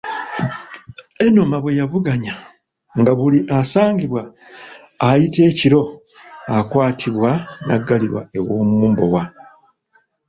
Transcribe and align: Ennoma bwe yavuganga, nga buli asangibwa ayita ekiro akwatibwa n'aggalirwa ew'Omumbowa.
Ennoma 1.25 1.55
bwe 1.59 1.77
yavuganga, 1.79 2.33
nga 2.99 3.11
buli 3.17 3.39
asangibwa 3.59 4.21
ayita 5.09 5.41
ekiro 5.49 5.81
akwatibwa 6.57 7.31
n'aggalirwa 7.65 8.21
ew'Omumbowa. 8.37 9.23